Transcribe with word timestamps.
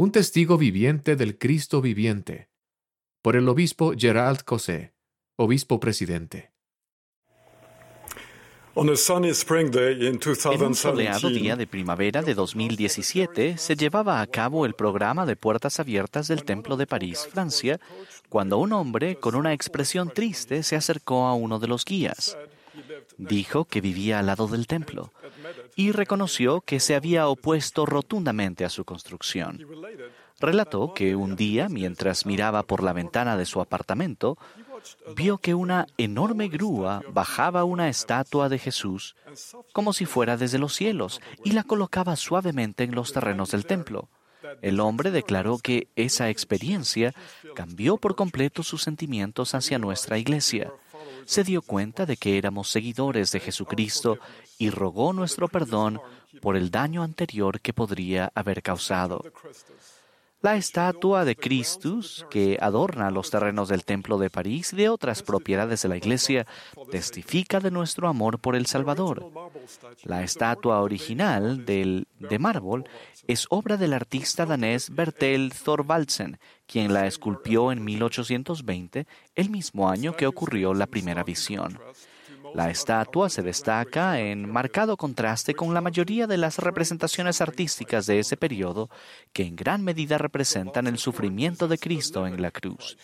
Un 0.00 0.12
testigo 0.12 0.56
viviente 0.56 1.16
del 1.16 1.38
Cristo 1.38 1.80
viviente. 1.82 2.50
Por 3.20 3.34
el 3.34 3.48
obispo 3.48 3.94
Gerald 3.98 4.44
Cosé, 4.44 4.94
obispo 5.34 5.80
presidente. 5.80 6.52
En 8.76 8.88
un 10.62 10.74
soleado 10.76 11.30
día 11.30 11.56
de 11.56 11.66
primavera 11.66 12.22
de 12.22 12.34
2017 12.34 13.58
se 13.58 13.74
llevaba 13.74 14.20
a 14.20 14.26
cabo 14.28 14.66
el 14.66 14.74
programa 14.74 15.26
de 15.26 15.34
puertas 15.34 15.80
abiertas 15.80 16.28
del 16.28 16.44
Templo 16.44 16.76
de 16.76 16.86
París, 16.86 17.26
Francia, 17.28 17.80
cuando 18.28 18.58
un 18.58 18.72
hombre 18.74 19.16
con 19.16 19.34
una 19.34 19.52
expresión 19.52 20.12
triste 20.14 20.62
se 20.62 20.76
acercó 20.76 21.26
a 21.26 21.34
uno 21.34 21.58
de 21.58 21.66
los 21.66 21.84
guías. 21.84 22.38
Dijo 23.16 23.64
que 23.64 23.80
vivía 23.80 24.18
al 24.18 24.26
lado 24.26 24.48
del 24.48 24.66
templo 24.66 25.12
y 25.76 25.92
reconoció 25.92 26.60
que 26.60 26.80
se 26.80 26.94
había 26.94 27.28
opuesto 27.28 27.86
rotundamente 27.86 28.64
a 28.64 28.70
su 28.70 28.84
construcción. 28.84 29.64
Relató 30.40 30.94
que 30.94 31.16
un 31.16 31.34
día, 31.34 31.68
mientras 31.68 32.24
miraba 32.24 32.62
por 32.62 32.82
la 32.82 32.92
ventana 32.92 33.36
de 33.36 33.46
su 33.46 33.60
apartamento, 33.60 34.38
vio 35.16 35.38
que 35.38 35.54
una 35.54 35.86
enorme 35.96 36.48
grúa 36.48 37.02
bajaba 37.12 37.64
una 37.64 37.88
estatua 37.88 38.48
de 38.48 38.58
Jesús 38.58 39.16
como 39.72 39.92
si 39.92 40.06
fuera 40.06 40.36
desde 40.36 40.58
los 40.58 40.74
cielos 40.74 41.20
y 41.44 41.52
la 41.52 41.64
colocaba 41.64 42.16
suavemente 42.16 42.84
en 42.84 42.94
los 42.94 43.12
terrenos 43.12 43.50
del 43.50 43.66
templo. 43.66 44.08
El 44.62 44.80
hombre 44.80 45.10
declaró 45.10 45.58
que 45.58 45.88
esa 45.96 46.30
experiencia 46.30 47.12
cambió 47.54 47.96
por 47.96 48.14
completo 48.14 48.62
sus 48.62 48.82
sentimientos 48.82 49.54
hacia 49.54 49.78
nuestra 49.78 50.18
iglesia. 50.18 50.72
Se 51.28 51.44
dio 51.44 51.60
cuenta 51.60 52.06
de 52.06 52.16
que 52.16 52.38
éramos 52.38 52.70
seguidores 52.70 53.32
de 53.32 53.40
Jesucristo 53.40 54.18
y 54.56 54.70
rogó 54.70 55.12
nuestro 55.12 55.46
perdón 55.46 56.00
por 56.40 56.56
el 56.56 56.70
daño 56.70 57.02
anterior 57.02 57.60
que 57.60 57.74
podría 57.74 58.32
haber 58.34 58.62
causado. 58.62 59.22
La 60.40 60.54
estatua 60.54 61.24
de 61.24 61.34
Christus, 61.34 62.24
que 62.30 62.58
adorna 62.60 63.10
los 63.10 63.28
terrenos 63.28 63.68
del 63.68 63.84
Templo 63.84 64.18
de 64.18 64.30
París 64.30 64.72
y 64.72 64.76
de 64.76 64.88
otras 64.88 65.24
propiedades 65.24 65.82
de 65.82 65.88
la 65.88 65.96
iglesia, 65.96 66.46
testifica 66.92 67.58
de 67.58 67.72
nuestro 67.72 68.08
amor 68.08 68.38
por 68.38 68.54
el 68.54 68.66
Salvador. 68.66 69.32
La 70.04 70.22
estatua 70.22 70.80
original 70.80 71.64
del, 71.64 72.06
de 72.20 72.38
mármol 72.38 72.84
es 73.26 73.46
obra 73.50 73.76
del 73.76 73.92
artista 73.92 74.46
danés 74.46 74.90
Bertel 74.94 75.52
Thorvaldsen, 75.52 76.38
quien 76.68 76.94
la 76.94 77.08
esculpió 77.08 77.72
en 77.72 77.84
1820, 77.84 79.08
el 79.34 79.50
mismo 79.50 79.90
año 79.90 80.14
que 80.14 80.28
ocurrió 80.28 80.72
la 80.72 80.86
primera 80.86 81.24
visión. 81.24 81.80
La 82.54 82.70
estatua 82.70 83.28
se 83.28 83.42
destaca 83.42 84.20
en 84.20 84.50
marcado 84.50 84.96
contraste 84.96 85.54
con 85.54 85.74
la 85.74 85.80
mayoría 85.80 86.26
de 86.26 86.36
las 86.36 86.58
representaciones 86.58 87.40
artísticas 87.40 88.06
de 88.06 88.18
ese 88.18 88.36
periodo, 88.36 88.90
que 89.32 89.44
en 89.44 89.56
gran 89.56 89.84
medida 89.84 90.18
representan 90.18 90.86
el 90.86 90.98
sufrimiento 90.98 91.68
de 91.68 91.78
Cristo 91.78 92.26
en 92.26 92.40
la 92.40 92.50
cruz. 92.50 92.96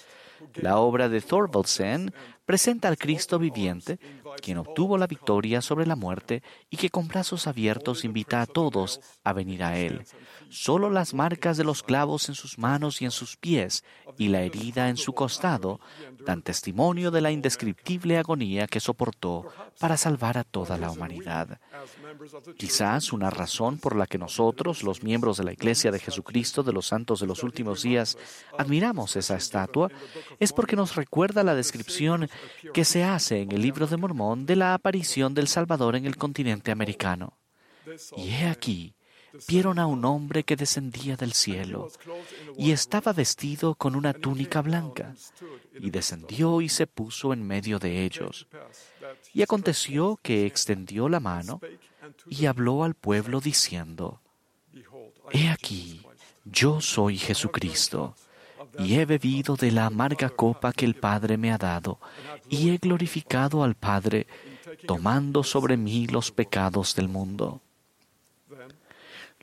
La 0.54 0.78
obra 0.78 1.08
de 1.08 1.20
Thorvaldsen 1.20 2.12
presenta 2.44 2.88
al 2.88 2.98
Cristo 2.98 3.38
viviente, 3.38 3.98
quien 4.42 4.58
obtuvo 4.58 4.98
la 4.98 5.06
victoria 5.06 5.60
sobre 5.60 5.86
la 5.86 5.96
muerte 5.96 6.42
y 6.70 6.76
que 6.76 6.90
con 6.90 7.08
brazos 7.08 7.46
abiertos 7.46 8.04
invita 8.04 8.42
a 8.42 8.46
todos 8.46 9.00
a 9.22 9.32
venir 9.32 9.62
a 9.62 9.78
Él. 9.78 10.04
Solo 10.50 10.90
las 10.90 11.14
marcas 11.14 11.56
de 11.56 11.64
los 11.64 11.82
clavos 11.82 12.28
en 12.28 12.34
sus 12.34 12.58
manos 12.58 13.02
y 13.02 13.04
en 13.04 13.10
sus 13.10 13.36
pies 13.36 13.84
y 14.18 14.28
la 14.28 14.42
herida 14.42 14.88
en 14.88 14.96
su 14.96 15.12
costado 15.12 15.80
dan 16.24 16.42
testimonio 16.42 17.10
de 17.10 17.20
la 17.20 17.30
indescriptible 17.30 18.18
agonía 18.18 18.66
que 18.66 18.80
soportó 18.80 19.46
para 19.80 19.96
salvar 19.96 20.38
a 20.38 20.44
toda 20.44 20.78
la 20.78 20.90
humanidad. 20.90 21.58
Quizás 22.56 23.12
una 23.12 23.30
razón 23.30 23.78
por 23.78 23.96
la 23.96 24.06
que 24.06 24.18
nosotros, 24.18 24.82
los 24.82 25.02
miembros 25.02 25.38
de 25.38 25.44
la 25.44 25.52
Iglesia 25.52 25.90
de 25.90 25.98
Jesucristo 25.98 26.62
de 26.62 26.72
los 26.72 26.86
Santos 26.86 27.20
de 27.20 27.26
los 27.26 27.42
Últimos 27.42 27.82
Días, 27.82 28.16
admiramos 28.56 29.16
esa 29.16 29.36
estatua 29.36 29.90
es 30.38 30.52
porque 30.52 30.76
nos 30.76 30.94
recuerda 30.94 31.42
la 31.42 31.54
descripción 31.54 32.28
que 32.72 32.84
se 32.84 33.04
hace 33.04 33.42
en 33.42 33.52
el 33.52 33.62
libro 33.62 33.86
de 33.86 33.96
Mormón 33.96 34.23
de 34.36 34.56
la 34.56 34.74
aparición 34.74 35.34
del 35.34 35.48
Salvador 35.48 35.96
en 35.96 36.06
el 36.06 36.16
continente 36.16 36.70
americano. 36.70 37.38
Y 38.16 38.30
he 38.30 38.48
aquí, 38.48 38.94
vieron 39.46 39.78
a 39.78 39.86
un 39.86 40.04
hombre 40.04 40.42
que 40.44 40.56
descendía 40.56 41.16
del 41.16 41.32
cielo 41.32 41.88
y 42.56 42.70
estaba 42.72 43.12
vestido 43.12 43.74
con 43.74 43.94
una 43.94 44.12
túnica 44.12 44.62
blanca 44.62 45.14
y 45.78 45.90
descendió 45.90 46.60
y 46.60 46.68
se 46.68 46.86
puso 46.86 47.32
en 47.32 47.46
medio 47.46 47.78
de 47.78 48.04
ellos. 48.04 48.46
Y 49.32 49.42
aconteció 49.42 50.18
que 50.22 50.46
extendió 50.46 51.08
la 51.08 51.20
mano 51.20 51.60
y 52.28 52.46
habló 52.46 52.84
al 52.84 52.94
pueblo 52.94 53.40
diciendo, 53.40 54.20
He 55.32 55.48
aquí, 55.48 56.02
yo 56.44 56.80
soy 56.80 57.18
Jesucristo 57.18 58.14
y 58.78 58.94
he 58.94 59.04
bebido 59.04 59.56
de 59.56 59.70
la 59.70 59.86
amarga 59.86 60.30
copa 60.30 60.72
que 60.72 60.84
el 60.84 60.94
Padre 60.94 61.36
me 61.36 61.52
ha 61.52 61.58
dado, 61.58 61.98
y 62.48 62.70
he 62.70 62.78
glorificado 62.78 63.62
al 63.64 63.74
Padre, 63.74 64.26
tomando 64.86 65.42
sobre 65.42 65.76
mí 65.76 66.06
los 66.06 66.30
pecados 66.30 66.94
del 66.94 67.08
mundo. 67.08 67.60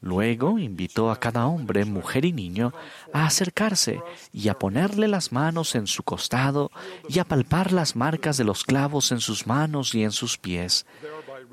Luego 0.04 0.58
invitó 0.58 1.12
a 1.12 1.20
cada 1.20 1.46
hombre, 1.46 1.86
mujer 1.86 2.26
y 2.26 2.32
niño 2.34 2.74
a 3.14 3.28
acercarse 3.28 4.02
y 4.34 4.48
a 4.48 4.58
ponerle 4.58 5.08
las 5.08 5.32
manos 5.32 5.76
en 5.76 5.86
su 5.86 6.02
costado 6.02 6.72
y 7.08 7.20
a 7.20 7.24
palpar 7.24 7.72
las 7.72 7.96
marcas 7.96 8.36
de 8.38 8.44
los 8.44 8.64
clavos 8.64 9.12
en 9.12 9.20
sus 9.20 9.46
manos 9.46 9.94
y 9.94 10.04
en 10.04 10.12
sus 10.12 10.40
pies, 10.40 10.88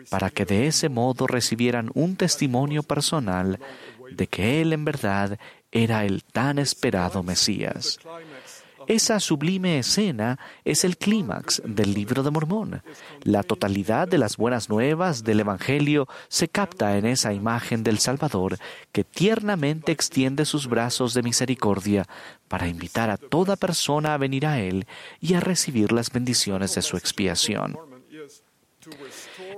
para 0.09 0.31
que 0.31 0.47
de 0.47 0.67
ese 0.67 0.89
modo 0.89 1.27
recibieran 1.27 1.91
un 1.93 2.17
testimonio 2.17 2.83
personal 2.83 3.61
de 4.11 4.27
que 4.27 4.61
Él 4.61 4.73
en 4.73 4.85
verdad 4.85 5.39
era 5.71 6.05
el 6.05 6.25
tan 6.25 6.59
esperado 6.59 7.23
Mesías. 7.23 7.99
Esa 8.89 9.21
sublime 9.21 9.79
escena 9.79 10.39
es 10.65 10.83
el 10.83 10.97
clímax 10.97 11.61
del 11.63 11.93
libro 11.93 12.23
de 12.23 12.31
Mormón. 12.31 12.83
La 13.23 13.43
totalidad 13.43 14.09
de 14.09 14.17
las 14.17 14.39
buenas 14.39 14.71
nuevas 14.71 15.25
del 15.25 15.41
Evangelio 15.41 16.09
se 16.29 16.49
capta 16.49 16.97
en 16.97 17.05
esa 17.05 17.35
imagen 17.35 17.83
del 17.83 17.99
Salvador 17.99 18.59
que 18.91 19.05
tiernamente 19.05 19.93
extiende 19.93 20.47
sus 20.47 20.69
brazos 20.69 21.13
de 21.13 21.23
misericordia 21.23 22.07
para 22.49 22.67
invitar 22.67 23.11
a 23.11 23.19
toda 23.19 23.57
persona 23.57 24.15
a 24.15 24.19
venir 24.19 24.47
a 24.47 24.59
Él 24.59 24.87
y 25.21 25.35
a 25.35 25.41
recibir 25.41 25.93
las 25.93 26.11
bendiciones 26.11 26.75
de 26.75 26.81
su 26.81 26.97
expiación. 26.97 27.77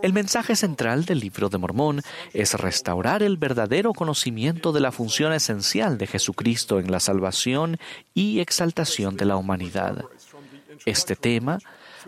El 0.02 0.12
mensaje 0.12 0.56
central 0.56 1.04
del 1.04 1.20
libro 1.20 1.48
de 1.48 1.58
Mormón 1.58 2.02
es 2.32 2.54
restaurar 2.54 3.22
el 3.22 3.36
verdadero 3.36 3.92
conocimiento 3.92 4.72
de 4.72 4.80
la 4.80 4.92
función 4.92 5.32
esencial 5.32 5.98
de 5.98 6.06
Jesucristo 6.06 6.78
en 6.78 6.90
la 6.90 7.00
salvación 7.00 7.78
y 8.14 8.40
exaltación 8.40 9.16
de 9.16 9.26
la 9.26 9.36
humanidad. 9.36 10.04
Este 10.86 11.16
tema 11.16 11.58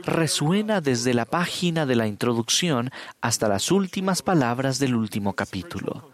resuena 0.04 0.80
desde 0.80 1.12
la 1.12 1.26
página 1.26 1.84
de 1.84 1.96
la 1.96 2.06
introducción 2.06 2.90
hasta 3.20 3.48
las 3.48 3.70
últimas 3.70 4.22
palabras 4.22 4.78
del 4.78 4.94
último 4.94 5.34
capítulo. 5.34 6.12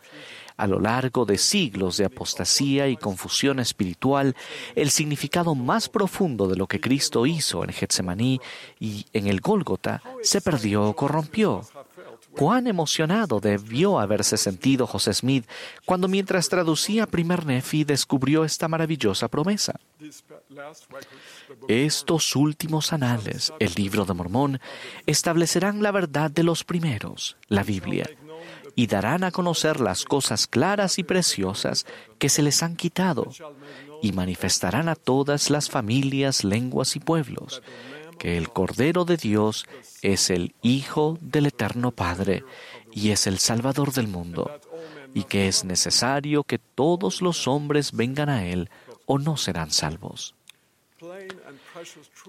A 0.59 0.67
lo 0.67 0.81
largo 0.81 1.25
de 1.25 1.39
siglos 1.39 1.97
de 1.97 2.05
apostasía 2.05 2.89
y 2.89 2.97
confusión 2.97 3.61
espiritual, 3.61 4.35
el 4.75 4.91
significado 4.91 5.55
más 5.55 5.89
profundo 5.89 6.49
de 6.49 6.57
lo 6.57 6.67
que 6.67 6.81
Cristo 6.81 7.27
hizo 7.27 7.63
en 7.63 7.71
Getsemaní 7.71 8.41
y 8.81 9.07
en 9.13 9.29
el 9.29 9.41
Gólgota 9.41 10.03
se 10.21 10.41
perdió 10.41 10.83
o 10.83 10.97
corrompió. 10.97 11.63
Cuán 12.33 12.67
emocionado 12.67 13.41
debió 13.41 13.99
haberse 13.99 14.37
sentido 14.37 14.87
José 14.87 15.15
Smith 15.15 15.45
cuando 15.85 16.09
mientras 16.09 16.49
traducía 16.49 17.07
Primer 17.07 17.47
Nefi 17.47 17.85
descubrió 17.85 18.45
esta 18.45 18.69
maravillosa 18.69 19.29
promesa. 19.29 19.81
Estos 21.69 22.37
últimos 22.37 22.93
anales, 22.93 23.53
el 23.59 23.73
libro 23.75 24.05
de 24.05 24.15
Mormón, 24.15 24.61
establecerán 25.07 25.83
la 25.83 25.91
verdad 25.91 26.31
de 26.31 26.43
los 26.43 26.65
primeros, 26.65 27.37
la 27.49 27.63
Biblia, 27.63 28.09
y 28.79 28.87
darán 28.87 29.25
a 29.25 29.33
conocer 29.33 29.81
las 29.81 30.05
cosas 30.05 30.47
claras 30.47 31.01
y 31.01 31.03
preciosas 31.03 31.85
que 32.21 32.29
se 32.29 32.43
les 32.43 32.63
han 32.63 32.77
quitado, 32.77 33.27
y 34.03 34.13
manifestarán 34.13 34.89
a 34.89 34.95
todas 34.95 35.51
las 35.51 35.69
familias, 35.69 36.45
lenguas 36.45 36.95
y 36.95 37.01
pueblos 37.01 37.61
que 38.21 38.39
el 38.39 38.51
Cordero 38.51 39.05
de 39.05 39.17
Dios 39.17 39.67
es 40.03 40.31
el 40.31 40.55
Hijo 40.63 41.19
del 41.21 41.47
Eterno 41.47 41.91
Padre 41.91 42.45
y 42.93 43.11
es 43.11 43.27
el 43.27 43.41
Salvador 43.41 43.93
del 43.93 44.07
mundo, 44.07 44.49
y 45.13 45.25
que 45.25 45.49
es 45.49 45.65
necesario 45.65 46.45
que 46.45 46.61
todos 46.61 47.21
los 47.21 47.49
hombres 47.49 47.91
vengan 47.91 48.29
a 48.29 48.47
Él 48.47 48.71
o 49.07 49.19
no 49.19 49.37
serán 49.37 49.73
salvos. 49.73 50.37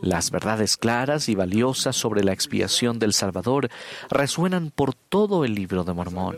Las 0.02 0.32
verdades 0.32 0.78
claras 0.78 1.30
y 1.30 1.36
valiosas 1.36 1.96
sobre 1.96 2.24
la 2.24 2.34
expiación 2.34 3.00
del 3.00 3.14
Salvador 3.14 3.70
resuenan 4.10 4.72
por 4.72 4.94
todo 4.94 5.46
el 5.46 5.56
libro 5.56 5.84
de 5.84 5.94
Mormón. 5.94 6.38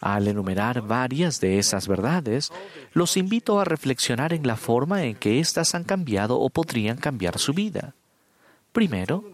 Al 0.00 0.28
enumerar 0.28 0.82
varias 0.82 1.40
de 1.40 1.58
esas 1.58 1.88
verdades, 1.88 2.50
los 2.92 3.16
invito 3.16 3.60
a 3.60 3.64
reflexionar 3.64 4.32
en 4.32 4.46
la 4.46 4.56
forma 4.56 5.04
en 5.04 5.16
que 5.16 5.40
éstas 5.40 5.74
han 5.74 5.84
cambiado 5.84 6.38
o 6.38 6.50
podrían 6.50 6.96
cambiar 6.96 7.38
su 7.38 7.52
vida. 7.52 7.94
Primero, 8.72 9.24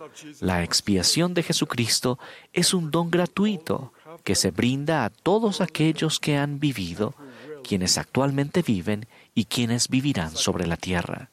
la 0.41 0.65
expiación 0.65 1.33
de 1.33 1.45
Jesucristo 1.45 2.19
es 2.53 2.75
un 2.75 2.91
don 2.91 3.11
gratuito 3.11 3.93
que 4.25 4.35
se 4.35 4.51
brinda 4.51 5.05
a 5.05 5.11
todos 5.11 5.61
aquellos 5.61 6.19
que 6.19 6.37
han 6.37 6.59
vivido, 6.59 7.15
quienes 7.63 7.99
actualmente 7.99 8.63
viven 8.63 9.07
y 9.35 9.45
quienes 9.45 9.89
vivirán 9.89 10.35
sobre 10.35 10.67
la 10.67 10.77
tierra. 10.77 11.31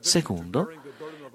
Segundo, 0.00 0.68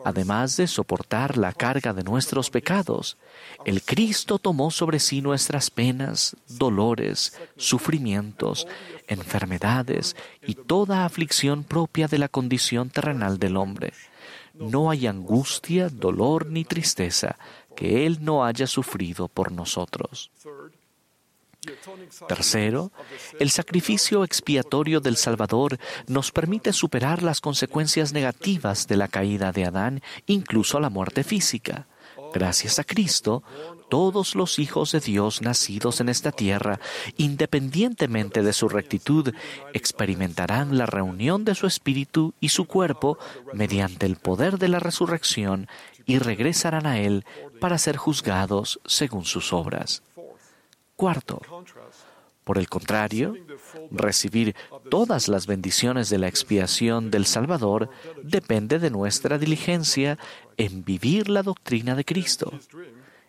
además 0.05 0.57
de 0.57 0.67
soportar 0.67 1.37
la 1.37 1.53
carga 1.53 1.93
de 1.93 2.03
nuestros 2.03 2.49
pecados, 2.49 3.17
el 3.65 3.81
Cristo 3.83 4.39
tomó 4.39 4.71
sobre 4.71 4.99
sí 4.99 5.21
nuestras 5.21 5.69
penas, 5.69 6.35
dolores, 6.47 7.37
sufrimientos, 7.57 8.67
enfermedades 9.07 10.15
y 10.45 10.55
toda 10.55 11.05
aflicción 11.05 11.63
propia 11.63 12.07
de 12.07 12.17
la 12.17 12.27
condición 12.27 12.89
terrenal 12.89 13.37
del 13.39 13.57
hombre. 13.57 13.93
No 14.53 14.89
hay 14.89 15.07
angustia, 15.07 15.89
dolor 15.89 16.47
ni 16.47 16.65
tristeza 16.65 17.37
que 17.75 18.05
Él 18.05 18.19
no 18.21 18.45
haya 18.45 18.67
sufrido 18.67 19.27
por 19.27 19.51
nosotros. 19.51 20.31
Tercero, 22.27 22.91
el 23.39 23.51
sacrificio 23.51 24.23
expiatorio 24.23 24.99
del 24.99 25.15
Salvador 25.15 25.77
nos 26.07 26.31
permite 26.31 26.73
superar 26.73 27.21
las 27.21 27.39
consecuencias 27.39 28.13
negativas 28.13 28.87
de 28.87 28.97
la 28.97 29.07
caída 29.07 29.51
de 29.51 29.65
Adán, 29.65 30.01
incluso 30.25 30.79
la 30.79 30.89
muerte 30.89 31.23
física. 31.23 31.87
Gracias 32.33 32.79
a 32.79 32.83
Cristo, 32.83 33.43
todos 33.89 34.35
los 34.35 34.57
hijos 34.57 34.93
de 34.93 35.01
Dios 35.01 35.41
nacidos 35.41 35.99
en 36.01 36.09
esta 36.09 36.31
tierra, 36.31 36.79
independientemente 37.17 38.41
de 38.41 38.53
su 38.53 38.67
rectitud, 38.67 39.33
experimentarán 39.73 40.77
la 40.77 40.87
reunión 40.87 41.45
de 41.45 41.53
su 41.53 41.67
espíritu 41.67 42.33
y 42.39 42.49
su 42.49 42.65
cuerpo 42.65 43.19
mediante 43.53 44.07
el 44.07 44.15
poder 44.15 44.57
de 44.57 44.69
la 44.69 44.79
resurrección 44.79 45.67
y 46.05 46.17
regresarán 46.17 46.87
a 46.87 46.99
Él 46.99 47.25
para 47.59 47.77
ser 47.77 47.97
juzgados 47.97 48.79
según 48.85 49.25
sus 49.25 49.53
obras. 49.53 50.01
Cuarto, 51.01 51.41
por 52.43 52.59
el 52.59 52.69
contrario, 52.69 53.35
recibir 53.89 54.55
todas 54.91 55.29
las 55.29 55.47
bendiciones 55.47 56.11
de 56.11 56.19
la 56.19 56.27
expiación 56.27 57.09
del 57.09 57.25
Salvador 57.25 57.89
depende 58.21 58.77
de 58.77 58.91
nuestra 58.91 59.39
diligencia 59.39 60.19
en 60.57 60.85
vivir 60.85 61.27
la 61.27 61.41
doctrina 61.41 61.95
de 61.95 62.05
Cristo. 62.05 62.51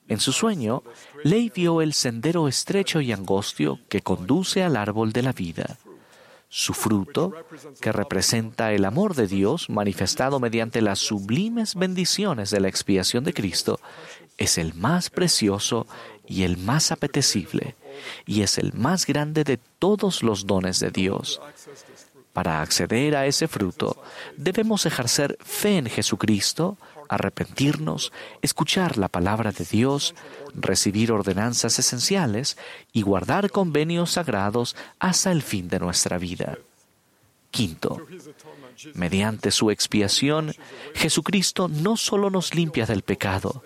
En 0.07 0.21
su 0.21 0.33
sueño, 0.33 0.83
Ley 1.25 1.51
vio 1.55 1.81
el 1.81 1.95
sendero 1.95 2.47
estrecho 2.47 3.01
y 3.01 3.11
angostio 3.11 3.81
que 3.89 4.03
conduce 4.03 4.63
al 4.63 4.77
árbol 4.77 5.15
de 5.15 5.23
la 5.23 5.33
vida. 5.33 5.79
Su 6.51 6.75
fruto, 6.75 7.33
que 7.81 7.91
representa 7.91 8.75
el 8.75 8.85
amor 8.85 9.15
de 9.15 9.27
Dios 9.27 9.71
manifestado 9.71 10.41
mediante 10.41 10.83
las 10.83 10.99
sublimes 10.99 11.75
bendiciones 11.75 12.51
de 12.51 12.61
la 12.61 12.69
expiación 12.69 13.25
de 13.25 13.33
Cristo, 13.33 13.81
es 14.37 14.59
el 14.59 14.75
más 14.75 15.09
precioso 15.09 15.87
y 16.27 16.45
el 16.45 16.57
más 16.57 16.93
apetecible, 16.93 17.75
y 18.27 18.43
es 18.43 18.59
el 18.59 18.73
más 18.73 19.07
grande 19.07 19.45
de 19.45 19.59
todos 19.79 20.23
los 20.23 20.47
dones 20.47 20.81
de 20.81 20.91
Dios. 20.91 21.41
Para 22.33 22.63
acceder 22.63 23.15
a 23.15 23.27
ese 23.27 23.47
fruto, 23.47 24.03
debemos 24.37 24.87
ejercer 24.87 25.37
fe 25.41 25.77
en 25.77 25.87
Jesucristo, 25.87 26.79
arrepentirnos, 27.09 28.11
escuchar 28.41 28.97
la 28.97 29.09
palabra 29.09 29.53
de 29.53 29.67
Dios, 29.67 30.15
recibir 30.55 31.13
ordenanzas 31.13 31.79
esenciales 31.79 32.57
y 32.93 33.03
guardar 33.03 33.51
convenios 33.51 34.13
sagrados 34.13 34.77
hasta 34.99 35.31
el 35.31 35.43
fin 35.43 35.69
de 35.69 35.79
nuestra 35.79 36.17
vida. 36.17 36.57
Quinto, 37.51 38.01
mediante 38.95 39.51
su 39.51 39.71
expiación, 39.71 40.55
Jesucristo 40.95 41.69
no 41.69 41.99
solo 41.99 42.31
nos 42.31 42.55
limpia 42.55 42.87
del 42.87 43.03
pecado, 43.03 43.63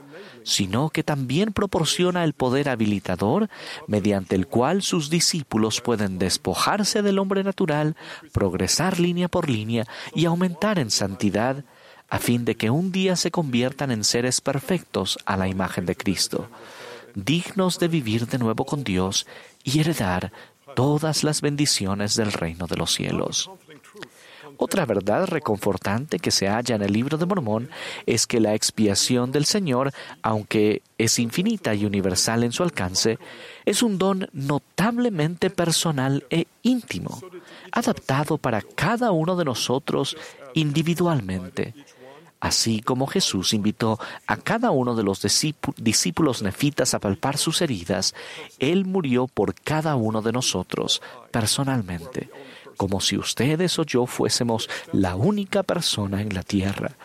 sino 0.47 0.91
que 0.91 1.03
también 1.03 1.53
proporciona 1.53 2.23
el 2.23 2.33
poder 2.33 2.69
habilitador 2.69 3.51
mediante 3.89 4.37
el 4.37 4.47
cual 4.47 4.81
sus 4.83 5.11
discípulos 5.11 5.81
pueden 5.81 6.21
despojarse 6.21 7.03
del 7.03 7.19
hombre 7.19 7.43
natural, 7.43 7.97
progresar 8.33 9.01
línea 9.01 9.27
por 9.27 9.51
línea 9.51 9.89
y 10.15 10.25
aumentar 10.25 10.79
en 10.79 10.93
santidad, 10.93 11.65
a 12.09 12.21
fin 12.21 12.45
de 12.45 12.55
que 12.55 12.71
un 12.71 12.93
día 12.93 13.17
se 13.17 13.33
conviertan 13.33 13.91
en 13.91 14.05
seres 14.05 14.41
perfectos 14.41 15.19
a 15.27 15.37
la 15.37 15.49
imagen 15.49 15.85
de 15.85 15.97
Cristo, 15.97 16.49
dignos 17.17 17.81
de 17.81 17.89
vivir 17.89 18.29
de 18.29 18.39
nuevo 18.39 18.65
con 18.65 18.85
Dios 18.85 19.27
y 19.65 19.81
heredar 19.81 20.31
todas 20.77 21.25
las 21.25 21.41
bendiciones 21.41 22.15
del 22.15 22.31
reino 22.31 22.69
de 22.69 22.77
los 22.77 22.95
cielos. 22.95 23.51
Otra 24.59 24.87
verdad 24.87 25.27
reconfortante 25.27 26.19
que 26.19 26.31
se 26.31 26.49
halla 26.49 26.77
en 26.77 26.83
el 26.83 26.93
libro 26.93 27.19
de 27.19 27.27
Mormón 27.27 27.69
es 28.07 28.27
que 28.27 28.41
la 28.41 28.55
expiación 28.55 29.31
del 29.31 29.45
Señor, 29.45 29.93
aunque 30.23 30.83
es 30.97 31.19
infinita 31.19 31.75
y 31.75 31.85
universal 31.85 32.43
en 32.43 32.53
su 32.53 32.63
alcance, 32.63 33.19
es 33.67 33.83
un 33.83 33.99
don 33.99 34.29
notablemente 34.33 35.51
personal 35.51 36.25
e 36.31 36.47
íntimo, 36.63 37.21
adaptado 37.71 38.39
para 38.39 38.63
cada 38.63 39.11
uno 39.11 39.37
de 39.37 39.45
nosotros 39.45 40.17
individualmente. 40.55 41.75
Así 42.41 42.81
como 42.81 43.07
Jesús 43.07 43.53
invitó 43.53 43.99
a 44.27 44.37
cada 44.37 44.71
uno 44.71 44.95
de 44.95 45.03
los 45.03 45.21
discípulos 45.23 46.43
nefitas 46.43 46.95
a 46.95 46.99
palpar 46.99 47.37
sus 47.37 47.61
heridas, 47.61 48.15
Él 48.59 48.85
murió 48.85 49.27
por 49.27 49.55
cada 49.55 49.97
uno 49.97 50.23
de 50.23 50.33
nosotros 50.33 51.03
personalmente 51.31 52.31
como 52.77 53.01
si 53.01 53.17
ustedes 53.17 53.79
o 53.79 53.85
yo 53.85 54.07
fuésemos 54.07 54.69
la 54.93 55.17
única 55.17 55.63
persona 55.63 56.23
en 56.23 56.35
la 56.35 56.43
tierra. 56.43 56.97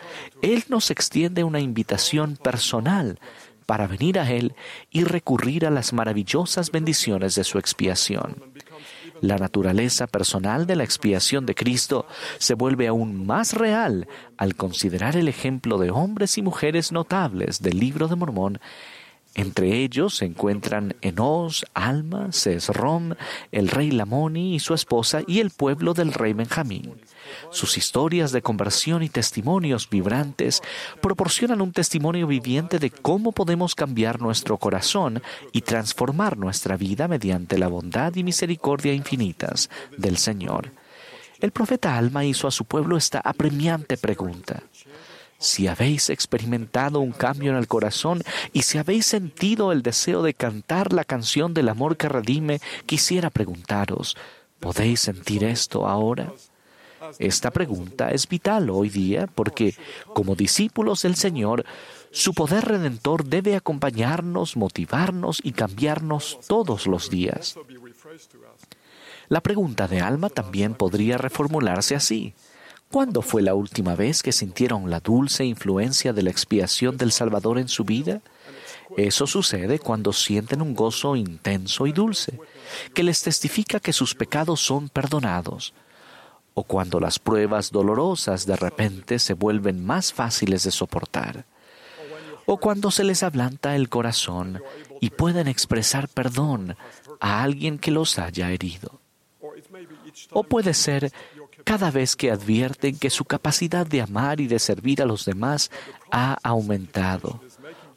Él 0.42 0.64
nos 0.68 0.90
extiende 0.90 1.44
una 1.44 1.60
invitación 1.60 2.36
personal 2.36 3.18
para 3.66 3.86
venir 3.86 4.18
a 4.18 4.30
Él 4.30 4.54
y 4.90 5.04
recurrir 5.04 5.66
a 5.66 5.70
las 5.70 5.92
maravillosas 5.92 6.70
bendiciones 6.70 7.34
de 7.34 7.44
su 7.44 7.58
expiación. 7.58 8.36
La 9.20 9.38
naturaleza 9.38 10.08
personal 10.08 10.66
de 10.66 10.74
la 10.74 10.82
expiación 10.82 11.46
de 11.46 11.54
Cristo 11.54 12.06
se 12.38 12.54
vuelve 12.54 12.88
aún 12.88 13.24
más 13.24 13.52
real 13.52 14.08
al 14.36 14.56
considerar 14.56 15.16
el 15.16 15.28
ejemplo 15.28 15.78
de 15.78 15.92
hombres 15.92 16.38
y 16.38 16.42
mujeres 16.42 16.90
notables 16.90 17.62
del 17.62 17.78
libro 17.78 18.08
de 18.08 18.16
Mormón 18.16 18.60
entre 19.34 19.78
ellos 19.78 20.16
se 20.16 20.26
encuentran 20.26 20.94
Enos, 21.00 21.64
Alma, 21.72 22.32
Sesrom, 22.32 23.14
el 23.50 23.68
rey 23.68 23.90
Lamoni 23.90 24.54
y 24.54 24.58
su 24.58 24.74
esposa 24.74 25.22
y 25.26 25.40
el 25.40 25.50
pueblo 25.50 25.94
del 25.94 26.12
rey 26.12 26.34
Benjamín. 26.34 27.00
Sus 27.50 27.78
historias 27.78 28.32
de 28.32 28.42
conversión 28.42 29.02
y 29.02 29.08
testimonios 29.08 29.88
vibrantes 29.88 30.60
proporcionan 31.00 31.62
un 31.62 31.72
testimonio 31.72 32.26
viviente 32.26 32.78
de 32.78 32.90
cómo 32.90 33.32
podemos 33.32 33.74
cambiar 33.74 34.20
nuestro 34.20 34.58
corazón 34.58 35.22
y 35.52 35.62
transformar 35.62 36.36
nuestra 36.36 36.76
vida 36.76 37.08
mediante 37.08 37.56
la 37.56 37.68
bondad 37.68 38.14
y 38.16 38.24
misericordia 38.24 38.92
infinitas 38.92 39.70
del 39.96 40.18
Señor. 40.18 40.72
El 41.40 41.50
profeta 41.50 41.96
Alma 41.96 42.24
hizo 42.24 42.46
a 42.46 42.52
su 42.52 42.66
pueblo 42.66 42.96
esta 42.96 43.18
apremiante 43.18 43.96
pregunta. 43.96 44.62
Si 45.42 45.66
habéis 45.66 46.08
experimentado 46.08 47.00
un 47.00 47.10
cambio 47.10 47.50
en 47.50 47.58
el 47.58 47.66
corazón 47.66 48.22
y 48.52 48.62
si 48.62 48.78
habéis 48.78 49.06
sentido 49.06 49.72
el 49.72 49.82
deseo 49.82 50.22
de 50.22 50.34
cantar 50.34 50.92
la 50.92 51.04
canción 51.04 51.52
del 51.52 51.68
amor 51.68 51.96
que 51.96 52.08
redime, 52.08 52.60
quisiera 52.86 53.28
preguntaros, 53.28 54.16
¿podéis 54.60 55.00
sentir 55.00 55.42
esto 55.42 55.88
ahora? 55.88 56.32
Esta 57.18 57.50
pregunta 57.50 58.12
es 58.12 58.28
vital 58.28 58.70
hoy 58.70 58.88
día 58.88 59.26
porque, 59.26 59.74
como 60.14 60.36
discípulos 60.36 61.02
del 61.02 61.16
Señor, 61.16 61.64
su 62.12 62.34
poder 62.34 62.64
redentor 62.64 63.24
debe 63.24 63.56
acompañarnos, 63.56 64.56
motivarnos 64.56 65.40
y 65.42 65.50
cambiarnos 65.50 66.38
todos 66.46 66.86
los 66.86 67.10
días. 67.10 67.56
La 69.28 69.40
pregunta 69.40 69.88
de 69.88 70.00
alma 70.00 70.28
también 70.28 70.74
podría 70.74 71.18
reformularse 71.18 71.96
así. 71.96 72.32
¿Cuándo 72.92 73.22
fue 73.22 73.40
la 73.40 73.54
última 73.54 73.96
vez 73.96 74.22
que 74.22 74.32
sintieron 74.32 74.90
la 74.90 75.00
dulce 75.00 75.46
influencia 75.46 76.12
de 76.12 76.22
la 76.22 76.28
expiación 76.28 76.98
del 76.98 77.10
Salvador 77.10 77.58
en 77.58 77.68
su 77.68 77.84
vida? 77.84 78.20
Eso 78.98 79.26
sucede 79.26 79.78
cuando 79.78 80.12
sienten 80.12 80.60
un 80.60 80.74
gozo 80.74 81.16
intenso 81.16 81.86
y 81.86 81.92
dulce, 81.92 82.38
que 82.94 83.02
les 83.02 83.22
testifica 83.22 83.80
que 83.80 83.94
sus 83.94 84.14
pecados 84.14 84.60
son 84.60 84.90
perdonados, 84.90 85.72
o 86.52 86.64
cuando 86.64 87.00
las 87.00 87.18
pruebas 87.18 87.70
dolorosas 87.70 88.44
de 88.44 88.56
repente 88.56 89.18
se 89.18 89.32
vuelven 89.32 89.82
más 89.82 90.12
fáciles 90.12 90.64
de 90.64 90.70
soportar, 90.70 91.46
o 92.44 92.58
cuando 92.58 92.90
se 92.90 93.04
les 93.04 93.22
ablanta 93.22 93.74
el 93.74 93.88
corazón 93.88 94.62
y 95.00 95.08
pueden 95.08 95.48
expresar 95.48 96.08
perdón 96.08 96.76
a 97.20 97.42
alguien 97.42 97.78
que 97.78 97.90
los 97.90 98.18
haya 98.18 98.50
herido. 98.50 99.00
O 100.32 100.44
puede 100.44 100.74
ser 100.74 101.10
cada 101.64 101.90
vez 101.90 102.16
que 102.16 102.30
advierten 102.30 102.98
que 102.98 103.10
su 103.10 103.24
capacidad 103.24 103.86
de 103.86 104.02
amar 104.02 104.40
y 104.40 104.46
de 104.46 104.58
servir 104.58 105.02
a 105.02 105.06
los 105.06 105.24
demás 105.24 105.70
ha 106.10 106.38
aumentado 106.42 107.40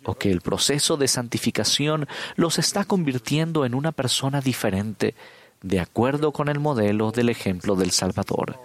o 0.05 0.15
que 0.15 0.31
el 0.31 0.41
proceso 0.41 0.97
de 0.97 1.07
santificación 1.07 2.07
los 2.35 2.59
está 2.59 2.85
convirtiendo 2.85 3.65
en 3.65 3.73
una 3.73 3.91
persona 3.91 4.39
diferente, 4.39 5.15
de 5.61 5.79
acuerdo 5.79 6.31
con 6.31 6.47
el 6.47 6.59
modelo 6.59 7.11
del 7.11 7.29
ejemplo 7.29 7.75
del 7.75 7.91
Salvador. 7.91 8.59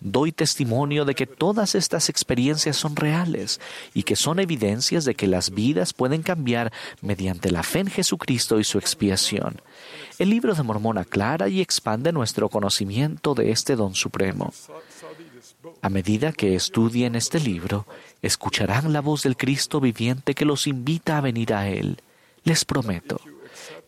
Doy 0.00 0.32
testimonio 0.32 1.04
de 1.04 1.14
que 1.14 1.26
todas 1.26 1.74
estas 1.74 2.08
experiencias 2.08 2.76
son 2.76 2.96
reales 2.96 3.60
y 3.94 4.02
que 4.02 4.16
son 4.16 4.38
evidencias 4.38 5.04
de 5.04 5.14
que 5.14 5.26
las 5.26 5.50
vidas 5.50 5.92
pueden 5.92 6.22
cambiar 6.22 6.72
mediante 7.00 7.50
la 7.50 7.62
fe 7.62 7.80
en 7.80 7.88
Jesucristo 7.88 8.58
y 8.58 8.64
su 8.64 8.78
expiación. 8.78 9.60
El 10.18 10.30
libro 10.30 10.54
de 10.54 10.62
Mormón 10.62 10.98
aclara 10.98 11.48
y 11.48 11.60
expande 11.60 12.12
nuestro 12.12 12.48
conocimiento 12.48 13.34
de 13.34 13.50
este 13.50 13.76
don 13.76 13.94
supremo. 13.94 14.52
A 15.82 15.88
medida 15.88 16.32
que 16.32 16.54
estudien 16.54 17.14
este 17.14 17.40
libro, 17.40 17.86
escucharán 18.22 18.92
la 18.92 19.00
voz 19.00 19.22
del 19.22 19.36
Cristo 19.36 19.80
viviente 19.80 20.34
que 20.34 20.44
los 20.44 20.66
invita 20.66 21.18
a 21.18 21.20
venir 21.20 21.52
a 21.52 21.68
Él. 21.68 22.00
Les 22.44 22.64
prometo 22.64 23.20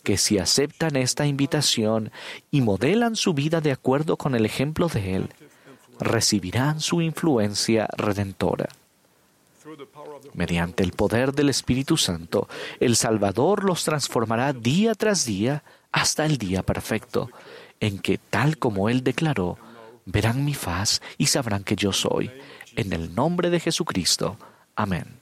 que 0.02 0.16
si 0.16 0.38
aceptan 0.38 0.96
esta 0.96 1.26
invitación 1.26 2.12
y 2.50 2.60
modelan 2.60 3.16
su 3.16 3.34
vida 3.34 3.60
de 3.60 3.72
acuerdo 3.72 4.16
con 4.16 4.34
el 4.34 4.46
ejemplo 4.46 4.88
de 4.88 5.16
Él, 5.16 5.28
recibirán 6.00 6.80
su 6.80 7.00
influencia 7.00 7.88
redentora. 7.96 8.68
Mediante 10.34 10.82
el 10.82 10.92
poder 10.92 11.32
del 11.32 11.48
Espíritu 11.48 11.96
Santo, 11.96 12.48
el 12.80 12.96
Salvador 12.96 13.64
los 13.64 13.84
transformará 13.84 14.52
día 14.52 14.94
tras 14.94 15.24
día 15.24 15.62
hasta 15.92 16.24
el 16.26 16.38
día 16.38 16.62
perfecto, 16.62 17.30
en 17.80 17.98
que, 17.98 18.18
tal 18.18 18.58
como 18.58 18.88
Él 18.88 19.02
declaró, 19.02 19.58
verán 20.04 20.44
mi 20.44 20.54
faz 20.54 21.00
y 21.18 21.26
sabrán 21.26 21.64
que 21.64 21.76
yo 21.76 21.92
soy. 21.92 22.30
En 22.76 22.92
el 22.92 23.14
nombre 23.14 23.50
de 23.50 23.60
Jesucristo. 23.60 24.36
Amén. 24.76 25.15